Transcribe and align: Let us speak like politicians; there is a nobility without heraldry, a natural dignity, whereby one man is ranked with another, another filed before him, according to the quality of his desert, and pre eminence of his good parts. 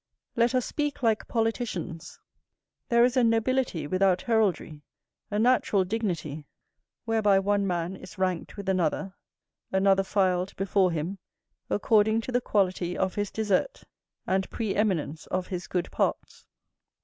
Let 0.35 0.55
us 0.55 0.65
speak 0.65 1.03
like 1.03 1.27
politicians; 1.27 2.19
there 2.89 3.03
is 3.05 3.15
a 3.15 3.23
nobility 3.23 3.85
without 3.85 4.23
heraldry, 4.23 4.81
a 5.29 5.37
natural 5.37 5.83
dignity, 5.85 6.47
whereby 7.05 7.37
one 7.37 7.67
man 7.67 7.95
is 7.95 8.17
ranked 8.17 8.57
with 8.57 8.67
another, 8.67 9.13
another 9.71 10.01
filed 10.01 10.55
before 10.55 10.89
him, 10.89 11.19
according 11.69 12.21
to 12.21 12.31
the 12.31 12.41
quality 12.41 12.97
of 12.97 13.13
his 13.13 13.29
desert, 13.29 13.83
and 14.25 14.49
pre 14.49 14.73
eminence 14.73 15.27
of 15.27 15.45
his 15.45 15.67
good 15.67 15.91
parts. 15.91 16.47